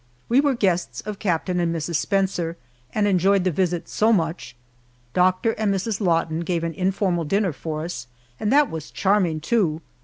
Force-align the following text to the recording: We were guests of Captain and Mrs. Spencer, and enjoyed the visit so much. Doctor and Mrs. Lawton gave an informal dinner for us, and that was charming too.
We 0.29 0.41
were 0.41 0.55
guests 0.55 1.01
of 1.01 1.19
Captain 1.19 1.59
and 1.59 1.75
Mrs. 1.75 1.97
Spencer, 1.97 2.57
and 2.91 3.05
enjoyed 3.07 3.43
the 3.43 3.51
visit 3.51 3.87
so 3.87 4.11
much. 4.11 4.55
Doctor 5.13 5.51
and 5.59 5.71
Mrs. 5.71 6.01
Lawton 6.01 6.39
gave 6.39 6.63
an 6.63 6.73
informal 6.73 7.23
dinner 7.23 7.53
for 7.53 7.83
us, 7.85 8.07
and 8.39 8.51
that 8.51 8.71
was 8.71 8.89
charming 8.89 9.41
too. 9.41 9.79